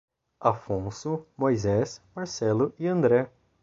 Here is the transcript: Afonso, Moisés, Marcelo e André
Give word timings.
Afonso, 0.41 1.27
Moisés, 1.37 2.01
Marcelo 2.15 2.73
e 2.79 2.87
André 2.87 3.29